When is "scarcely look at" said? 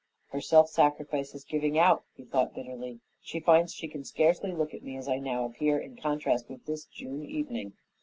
4.03-4.81